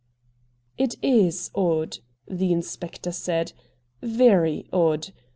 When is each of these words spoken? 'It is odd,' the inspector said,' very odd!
'It 0.79 0.95
is 1.03 1.51
odd,' 1.53 1.99
the 2.27 2.51
inspector 2.51 3.11
said,' 3.11 3.53
very 4.01 4.65
odd! 4.73 5.09